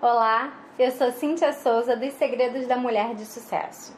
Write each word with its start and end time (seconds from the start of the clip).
Olá, 0.00 0.52
eu 0.78 0.92
sou 0.92 1.10
Cíntia 1.10 1.52
Souza 1.52 1.96
dos 1.96 2.12
Segredos 2.12 2.68
da 2.68 2.76
Mulher 2.76 3.16
de 3.16 3.26
Sucesso. 3.26 3.92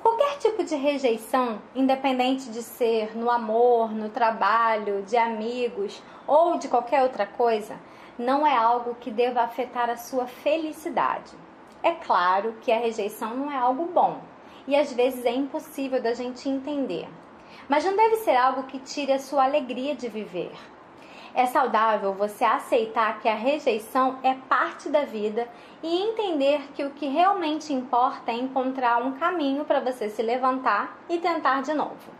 Qualquer 0.00 0.38
tipo 0.38 0.64
de 0.64 0.74
rejeição, 0.74 1.60
independente 1.74 2.50
de 2.50 2.62
ser 2.62 3.14
no 3.14 3.30
amor, 3.30 3.92
no 3.92 4.08
trabalho, 4.08 5.02
de 5.02 5.18
amigos 5.18 6.02
ou 6.26 6.56
de 6.56 6.66
qualquer 6.66 7.02
outra 7.02 7.26
coisa, 7.26 7.78
não 8.18 8.46
é 8.46 8.56
algo 8.56 8.94
que 8.94 9.10
deva 9.10 9.42
afetar 9.42 9.90
a 9.90 9.98
sua 9.98 10.26
felicidade. 10.26 11.36
É 11.82 11.92
claro 11.92 12.54
que 12.62 12.72
a 12.72 12.78
rejeição 12.78 13.36
não 13.36 13.50
é 13.50 13.58
algo 13.58 13.84
bom 13.84 14.22
e 14.66 14.74
às 14.74 14.94
vezes 14.94 15.26
é 15.26 15.30
impossível 15.30 16.00
da 16.00 16.14
gente 16.14 16.48
entender, 16.48 17.06
mas 17.68 17.84
não 17.84 17.94
deve 17.94 18.16
ser 18.16 18.34
algo 18.34 18.62
que 18.62 18.78
tire 18.78 19.12
a 19.12 19.18
sua 19.18 19.44
alegria 19.44 19.94
de 19.94 20.08
viver. 20.08 20.52
É 21.38 21.46
saudável 21.46 22.12
você 22.14 22.44
aceitar 22.44 23.20
que 23.20 23.28
a 23.28 23.34
rejeição 23.36 24.18
é 24.24 24.34
parte 24.34 24.88
da 24.88 25.04
vida 25.04 25.46
e 25.80 26.02
entender 26.02 26.62
que 26.74 26.82
o 26.84 26.90
que 26.90 27.06
realmente 27.06 27.72
importa 27.72 28.32
é 28.32 28.34
encontrar 28.34 29.00
um 29.00 29.12
caminho 29.12 29.64
para 29.64 29.78
você 29.78 30.10
se 30.10 30.20
levantar 30.20 30.98
e 31.08 31.16
tentar 31.18 31.62
de 31.62 31.72
novo. 31.72 32.10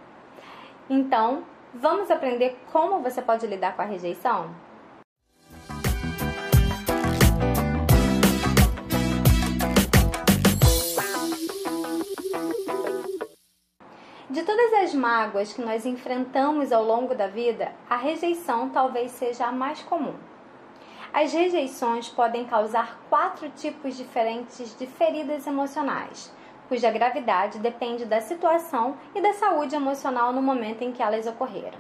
Então, 0.88 1.42
vamos 1.74 2.12
aprender 2.12 2.60
como 2.70 3.00
você 3.00 3.20
pode 3.20 3.44
lidar 3.44 3.74
com 3.74 3.82
a 3.82 3.86
rejeição? 3.86 4.50
De 14.88 14.92
todas 14.92 14.94
as 14.94 14.94
mágoas 14.94 15.52
que 15.52 15.60
nós 15.60 15.84
enfrentamos 15.84 16.72
ao 16.72 16.82
longo 16.82 17.14
da 17.14 17.26
vida, 17.26 17.72
a 17.90 17.96
rejeição 17.96 18.70
talvez 18.70 19.10
seja 19.10 19.44
a 19.44 19.52
mais 19.52 19.82
comum. 19.82 20.14
As 21.12 21.30
rejeições 21.30 22.08
podem 22.08 22.46
causar 22.46 22.98
quatro 23.10 23.50
tipos 23.50 23.98
diferentes 23.98 24.74
de 24.78 24.86
feridas 24.86 25.46
emocionais, 25.46 26.32
cuja 26.68 26.90
gravidade 26.90 27.58
depende 27.58 28.06
da 28.06 28.22
situação 28.22 28.96
e 29.14 29.20
da 29.20 29.34
saúde 29.34 29.76
emocional 29.76 30.32
no 30.32 30.40
momento 30.40 30.80
em 30.80 30.90
que 30.90 31.02
elas 31.02 31.26
ocorreram. 31.26 31.78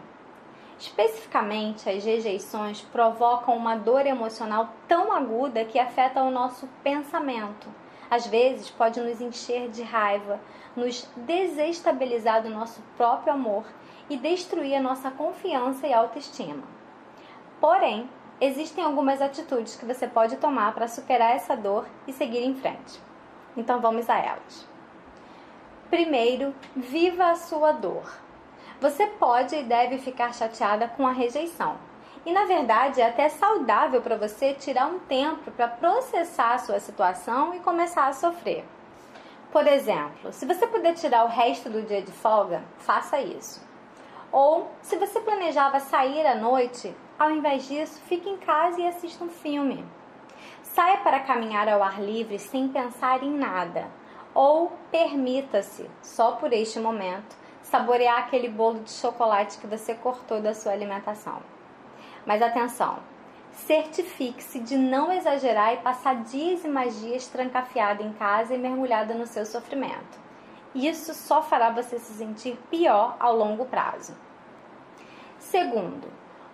Especificamente, 0.78 1.88
as 1.88 2.04
rejeições 2.04 2.82
provocam 2.82 3.56
uma 3.56 3.74
dor 3.74 4.04
emocional 4.06 4.68
tão 4.86 5.12
aguda 5.12 5.64
que 5.64 5.78
afeta 5.78 6.22
o 6.22 6.30
nosso 6.30 6.68
pensamento 6.84 7.68
às 8.10 8.26
vezes 8.26 8.70
pode 8.70 9.00
nos 9.00 9.20
encher 9.20 9.68
de 9.68 9.82
raiva, 9.82 10.40
nos 10.74 11.08
desestabilizar 11.16 12.42
do 12.42 12.50
nosso 12.50 12.80
próprio 12.96 13.32
amor 13.32 13.64
e 14.08 14.16
destruir 14.16 14.74
a 14.76 14.82
nossa 14.82 15.10
confiança 15.10 15.86
e 15.86 15.92
autoestima. 15.92 16.62
Porém, 17.60 18.08
existem 18.40 18.84
algumas 18.84 19.20
atitudes 19.20 19.76
que 19.76 19.84
você 19.84 20.06
pode 20.06 20.36
tomar 20.36 20.72
para 20.74 20.88
superar 20.88 21.34
essa 21.34 21.56
dor 21.56 21.86
e 22.06 22.12
seguir 22.12 22.44
em 22.44 22.54
frente. 22.54 23.00
Então 23.56 23.80
vamos 23.80 24.08
a 24.08 24.18
elas. 24.18 24.66
Primeiro, 25.90 26.54
viva 26.76 27.30
a 27.30 27.36
sua 27.36 27.72
dor. 27.72 28.20
Você 28.80 29.06
pode 29.06 29.56
e 29.56 29.64
deve 29.64 29.98
ficar 29.98 30.32
chateada 30.32 30.86
com 30.86 31.06
a 31.06 31.12
rejeição, 31.12 31.76
e 32.28 32.32
na 32.32 32.44
verdade 32.44 33.00
é 33.00 33.06
até 33.06 33.26
saudável 33.30 34.02
para 34.02 34.14
você 34.14 34.52
tirar 34.52 34.86
um 34.86 34.98
tempo 34.98 35.50
para 35.52 35.66
processar 35.66 36.52
a 36.52 36.58
sua 36.58 36.78
situação 36.78 37.54
e 37.54 37.60
começar 37.60 38.06
a 38.06 38.12
sofrer. 38.12 38.66
Por 39.50 39.66
exemplo, 39.66 40.30
se 40.30 40.44
você 40.44 40.66
puder 40.66 40.92
tirar 40.92 41.24
o 41.24 41.28
resto 41.28 41.70
do 41.70 41.80
dia 41.80 42.02
de 42.02 42.12
folga, 42.12 42.62
faça 42.76 43.18
isso. 43.18 43.66
Ou, 44.30 44.70
se 44.82 44.96
você 44.96 45.20
planejava 45.20 45.80
sair 45.80 46.26
à 46.26 46.34
noite, 46.34 46.94
ao 47.18 47.30
invés 47.30 47.66
disso, 47.66 47.98
fique 48.02 48.28
em 48.28 48.36
casa 48.36 48.78
e 48.78 48.86
assista 48.86 49.24
um 49.24 49.30
filme. 49.30 49.82
Saia 50.62 50.98
para 50.98 51.20
caminhar 51.20 51.66
ao 51.66 51.82
ar 51.82 51.98
livre 51.98 52.38
sem 52.38 52.68
pensar 52.68 53.22
em 53.22 53.30
nada. 53.30 53.88
Ou 54.34 54.70
permita-se, 54.90 55.90
só 56.02 56.32
por 56.32 56.52
este 56.52 56.78
momento, 56.78 57.34
saborear 57.62 58.18
aquele 58.18 58.50
bolo 58.50 58.80
de 58.80 58.90
chocolate 58.90 59.56
que 59.56 59.66
você 59.66 59.94
cortou 59.94 60.42
da 60.42 60.52
sua 60.52 60.72
alimentação. 60.72 61.40
Mas 62.28 62.42
atenção, 62.42 62.98
certifique-se 63.52 64.60
de 64.60 64.76
não 64.76 65.10
exagerar 65.10 65.72
e 65.72 65.78
passar 65.78 66.24
dias 66.24 66.62
e 66.62 66.68
mais 66.68 67.00
dias 67.00 67.26
trancafiada 67.26 68.02
em 68.02 68.12
casa 68.12 68.54
e 68.54 68.58
mergulhada 68.58 69.14
no 69.14 69.26
seu 69.26 69.46
sofrimento. 69.46 70.20
Isso 70.74 71.14
só 71.14 71.40
fará 71.40 71.70
você 71.70 71.98
se 71.98 72.12
sentir 72.12 72.58
pior 72.70 73.16
ao 73.18 73.34
longo 73.34 73.64
prazo. 73.64 74.14
Segundo, 75.38 76.06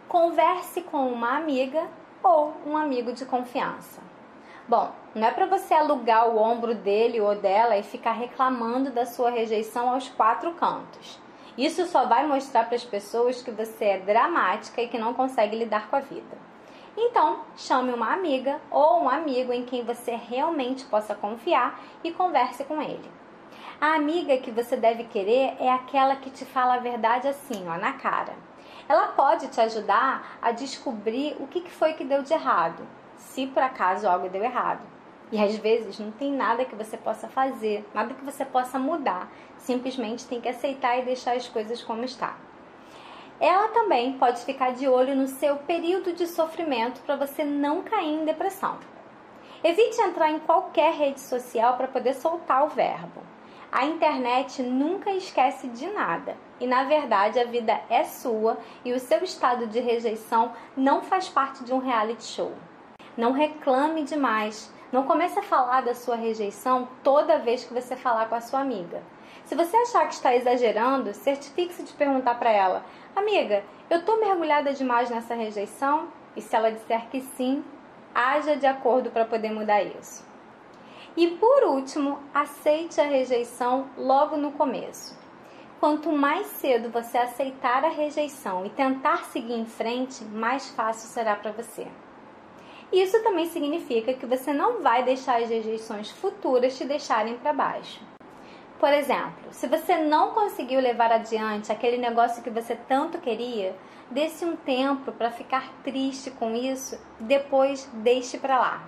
converse 0.06 0.80
com 0.80 1.08
uma 1.08 1.36
amiga 1.36 1.88
ou 2.22 2.54
um 2.64 2.76
amigo 2.76 3.12
de 3.12 3.26
confiança. 3.26 4.00
Bom, 4.68 4.92
não 5.12 5.26
é 5.26 5.32
para 5.32 5.46
você 5.46 5.74
alugar 5.74 6.28
o 6.28 6.38
ombro 6.38 6.76
dele 6.76 7.20
ou 7.20 7.34
dela 7.34 7.76
e 7.76 7.82
ficar 7.82 8.12
reclamando 8.12 8.92
da 8.92 9.04
sua 9.04 9.28
rejeição 9.28 9.90
aos 9.90 10.08
quatro 10.08 10.54
cantos. 10.54 11.23
Isso 11.56 11.86
só 11.86 12.06
vai 12.06 12.26
mostrar 12.26 12.66
para 12.66 12.74
as 12.74 12.84
pessoas 12.84 13.40
que 13.40 13.50
você 13.50 13.84
é 13.84 13.98
dramática 13.98 14.82
e 14.82 14.88
que 14.88 14.98
não 14.98 15.14
consegue 15.14 15.56
lidar 15.56 15.88
com 15.88 15.96
a 15.96 16.00
vida. 16.00 16.36
Então, 16.96 17.40
chame 17.56 17.92
uma 17.92 18.12
amiga 18.12 18.60
ou 18.70 19.02
um 19.02 19.08
amigo 19.08 19.52
em 19.52 19.64
quem 19.64 19.84
você 19.84 20.16
realmente 20.16 20.84
possa 20.84 21.14
confiar 21.14 21.80
e 22.02 22.12
converse 22.12 22.64
com 22.64 22.80
ele. 22.80 23.10
A 23.80 23.94
amiga 23.94 24.36
que 24.38 24.50
você 24.50 24.76
deve 24.76 25.04
querer 25.04 25.56
é 25.58 25.70
aquela 25.70 26.16
que 26.16 26.30
te 26.30 26.44
fala 26.44 26.74
a 26.74 26.78
verdade 26.78 27.28
assim, 27.28 27.68
ó, 27.68 27.76
na 27.76 27.92
cara. 27.94 28.34
Ela 28.88 29.08
pode 29.08 29.48
te 29.48 29.60
ajudar 29.60 30.38
a 30.40 30.52
descobrir 30.52 31.36
o 31.40 31.46
que 31.46 31.68
foi 31.70 31.94
que 31.94 32.04
deu 32.04 32.22
de 32.22 32.32
errado, 32.32 32.86
se 33.16 33.46
por 33.46 33.62
acaso 33.62 34.08
algo 34.08 34.28
deu 34.28 34.42
errado. 34.42 34.93
E 35.32 35.42
às 35.42 35.56
vezes 35.56 35.98
não 35.98 36.10
tem 36.10 36.32
nada 36.32 36.64
que 36.64 36.74
você 36.74 36.96
possa 36.96 37.28
fazer, 37.28 37.84
nada 37.94 38.14
que 38.14 38.24
você 38.24 38.44
possa 38.44 38.78
mudar. 38.78 39.30
Simplesmente 39.58 40.26
tem 40.26 40.40
que 40.40 40.48
aceitar 40.48 40.98
e 40.98 41.04
deixar 41.04 41.34
as 41.34 41.48
coisas 41.48 41.82
como 41.82 42.04
está. 42.04 42.36
Ela 43.40 43.68
também 43.68 44.16
pode 44.18 44.44
ficar 44.44 44.72
de 44.72 44.86
olho 44.86 45.16
no 45.16 45.26
seu 45.26 45.56
período 45.56 46.12
de 46.12 46.26
sofrimento 46.26 47.00
para 47.02 47.16
você 47.16 47.42
não 47.44 47.82
cair 47.82 48.14
em 48.14 48.24
depressão. 48.24 48.78
Evite 49.62 50.00
entrar 50.00 50.30
em 50.30 50.38
qualquer 50.38 50.92
rede 50.92 51.20
social 51.20 51.76
para 51.76 51.88
poder 51.88 52.14
soltar 52.14 52.64
o 52.64 52.68
verbo. 52.68 53.22
A 53.72 53.86
internet 53.86 54.62
nunca 54.62 55.10
esquece 55.10 55.66
de 55.68 55.88
nada 55.88 56.36
e, 56.60 56.66
na 56.66 56.84
verdade, 56.84 57.40
a 57.40 57.44
vida 57.44 57.80
é 57.90 58.04
sua 58.04 58.56
e 58.84 58.92
o 58.92 59.00
seu 59.00 59.24
estado 59.24 59.66
de 59.66 59.80
rejeição 59.80 60.52
não 60.76 61.02
faz 61.02 61.28
parte 61.28 61.64
de 61.64 61.72
um 61.72 61.78
reality 61.78 62.22
show. 62.22 62.52
Não 63.16 63.32
reclame 63.32 64.02
demais, 64.02 64.72
não 64.90 65.04
comece 65.04 65.38
a 65.38 65.42
falar 65.42 65.82
da 65.82 65.94
sua 65.94 66.16
rejeição 66.16 66.88
toda 67.02 67.38
vez 67.38 67.64
que 67.64 67.74
você 67.74 67.94
falar 67.94 68.28
com 68.28 68.34
a 68.34 68.40
sua 68.40 68.60
amiga. 68.60 69.02
Se 69.44 69.54
você 69.54 69.76
achar 69.76 70.08
que 70.08 70.14
está 70.14 70.34
exagerando, 70.34 71.12
certifique-se 71.14 71.82
de 71.82 71.92
perguntar 71.92 72.36
para 72.36 72.50
ela: 72.50 72.84
Amiga, 73.14 73.62
eu 73.88 73.98
estou 73.98 74.18
mergulhada 74.18 74.72
demais 74.72 75.10
nessa 75.10 75.34
rejeição? 75.34 76.08
E 76.34 76.40
se 76.40 76.56
ela 76.56 76.72
disser 76.72 77.08
que 77.08 77.20
sim, 77.20 77.64
haja 78.14 78.56
de 78.56 78.66
acordo 78.66 79.10
para 79.10 79.24
poder 79.24 79.52
mudar 79.52 79.82
isso. 79.82 80.24
E 81.16 81.28
por 81.28 81.64
último, 81.64 82.18
aceite 82.34 83.00
a 83.00 83.04
rejeição 83.04 83.86
logo 83.96 84.36
no 84.36 84.50
começo. 84.52 85.16
Quanto 85.78 86.10
mais 86.10 86.46
cedo 86.46 86.90
você 86.90 87.18
aceitar 87.18 87.84
a 87.84 87.90
rejeição 87.90 88.64
e 88.64 88.70
tentar 88.70 89.24
seguir 89.26 89.54
em 89.54 89.66
frente, 89.66 90.24
mais 90.24 90.70
fácil 90.70 91.08
será 91.08 91.36
para 91.36 91.52
você. 91.52 91.86
Isso 92.92 93.22
também 93.22 93.46
significa 93.46 94.14
que 94.14 94.26
você 94.26 94.52
não 94.52 94.80
vai 94.80 95.02
deixar 95.02 95.40
as 95.40 95.48
rejeições 95.48 96.10
futuras 96.10 96.76
te 96.76 96.84
deixarem 96.84 97.36
para 97.36 97.52
baixo. 97.52 98.00
Por 98.78 98.92
exemplo, 98.92 99.50
se 99.50 99.66
você 99.66 99.96
não 99.96 100.32
conseguiu 100.32 100.80
levar 100.80 101.10
adiante 101.10 101.72
aquele 101.72 101.96
negócio 101.96 102.42
que 102.42 102.50
você 102.50 102.76
tanto 102.76 103.18
queria, 103.18 103.74
dê-se 104.10 104.44
um 104.44 104.56
tempo 104.56 105.10
para 105.12 105.30
ficar 105.30 105.72
triste 105.82 106.30
com 106.30 106.54
isso, 106.54 107.00
depois 107.18 107.88
deixe 107.94 108.36
para 108.36 108.58
lá. 108.58 108.82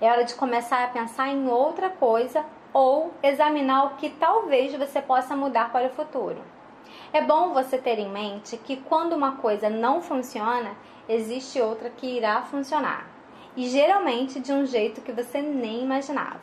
É 0.00 0.10
hora 0.10 0.24
de 0.24 0.34
começar 0.34 0.84
a 0.84 0.88
pensar 0.88 1.28
em 1.28 1.48
outra 1.48 1.90
coisa 1.90 2.44
ou 2.72 3.12
examinar 3.22 3.84
o 3.84 3.96
que 3.96 4.10
talvez 4.10 4.74
você 4.74 5.00
possa 5.00 5.36
mudar 5.36 5.70
para 5.70 5.86
o 5.86 5.90
futuro. 5.90 6.42
É 7.12 7.20
bom 7.20 7.52
você 7.52 7.78
ter 7.78 7.98
em 7.98 8.08
mente 8.08 8.56
que 8.56 8.76
quando 8.76 9.12
uma 9.12 9.36
coisa 9.36 9.68
não 9.68 10.00
funciona, 10.02 10.72
existe 11.08 11.60
outra 11.60 11.90
que 11.90 12.06
irá 12.06 12.42
funcionar 12.42 13.19
e 13.56 13.68
geralmente 13.68 14.40
de 14.40 14.52
um 14.52 14.64
jeito 14.64 15.00
que 15.00 15.12
você 15.12 15.40
nem 15.40 15.82
imaginava. 15.82 16.40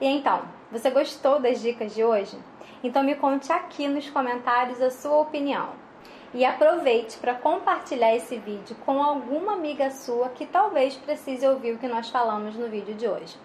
E 0.00 0.06
então, 0.06 0.42
você 0.72 0.90
gostou 0.90 1.38
das 1.38 1.60
dicas 1.60 1.94
de 1.94 2.02
hoje? 2.02 2.38
Então 2.82 3.02
me 3.02 3.14
conte 3.14 3.52
aqui 3.52 3.86
nos 3.86 4.08
comentários 4.08 4.80
a 4.80 4.90
sua 4.90 5.18
opinião. 5.18 5.70
E 6.32 6.44
aproveite 6.44 7.18
para 7.18 7.34
compartilhar 7.34 8.14
esse 8.14 8.36
vídeo 8.36 8.76
com 8.86 9.02
alguma 9.02 9.54
amiga 9.54 9.90
sua 9.90 10.28
que 10.28 10.46
talvez 10.46 10.96
precise 10.96 11.46
ouvir 11.46 11.74
o 11.74 11.78
que 11.78 11.88
nós 11.88 12.08
falamos 12.08 12.54
no 12.54 12.68
vídeo 12.68 12.94
de 12.94 13.06
hoje. 13.06 13.36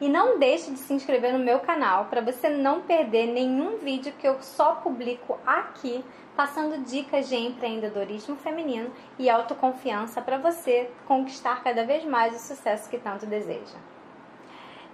E 0.00 0.08
não 0.08 0.38
deixe 0.38 0.70
de 0.72 0.78
se 0.78 0.92
inscrever 0.92 1.32
no 1.32 1.38
meu 1.38 1.60
canal 1.60 2.06
para 2.06 2.20
você 2.20 2.48
não 2.48 2.80
perder 2.80 3.26
nenhum 3.26 3.78
vídeo 3.78 4.12
que 4.18 4.26
eu 4.26 4.42
só 4.42 4.76
publico 4.76 5.38
aqui, 5.46 6.04
passando 6.36 6.84
dicas 6.84 7.28
de 7.28 7.36
empreendedorismo 7.36 8.34
feminino 8.36 8.90
e 9.18 9.30
autoconfiança 9.30 10.20
para 10.20 10.36
você 10.36 10.90
conquistar 11.06 11.62
cada 11.62 11.84
vez 11.84 12.04
mais 12.04 12.34
o 12.34 12.38
sucesso 12.38 12.90
que 12.90 12.98
tanto 12.98 13.24
deseja. 13.24 13.78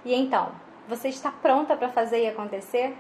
E 0.04 0.14
então, 0.14 0.52
você 0.86 1.08
está 1.08 1.30
pronta 1.30 1.76
para 1.76 1.88
fazer 1.88 2.24
e 2.24 2.28
acontecer? 2.28 2.94